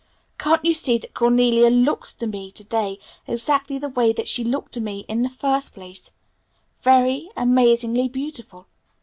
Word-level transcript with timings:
Can't 0.39 0.65
you 0.65 0.73
see 0.73 0.97
that 0.97 1.13
Cornelia 1.13 1.69
looks 1.69 2.15
to 2.15 2.25
me 2.25 2.49
to 2.53 2.63
day 2.63 2.97
exactly 3.27 3.77
the 3.77 3.87
way 3.89 4.11
that 4.13 4.27
she 4.27 4.43
looked 4.43 4.71
to 4.71 4.81
me 4.81 5.05
in 5.07 5.21
the 5.21 5.29
first 5.29 5.75
place; 5.75 6.11
very, 6.79 7.29
amazingly, 7.37 8.07
beautiful. 8.07 8.65